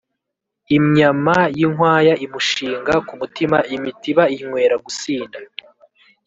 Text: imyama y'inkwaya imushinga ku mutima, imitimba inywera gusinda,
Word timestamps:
imyama 0.77 1.37
y'inkwaya 1.57 2.13
imushinga 2.25 2.93
ku 3.07 3.13
mutima, 3.19 3.57
imitimba 3.75 4.23
inywera 4.35 4.75
gusinda, 4.85 5.37